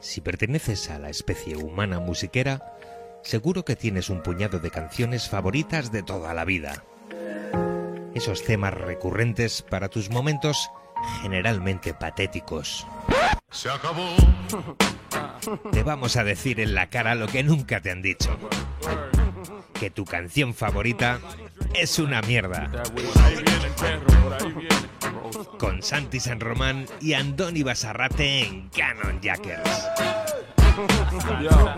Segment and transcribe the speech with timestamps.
[0.00, 2.76] Si perteneces a la especie humana musiquera,
[3.22, 6.84] seguro que tienes un puñado de canciones favoritas de toda la vida.
[8.14, 10.70] Esos temas recurrentes para tus momentos
[11.22, 12.86] generalmente patéticos.
[13.50, 14.14] Se acabó.
[15.72, 18.36] Te vamos a decir en la cara lo que nunca te han dicho.
[19.74, 21.20] Que tu canción favorita
[21.74, 22.70] es una mierda.
[25.58, 29.86] Con Santi San Román y Andoni Basarrate en Canon Jackers.
[31.42, 31.74] Yo,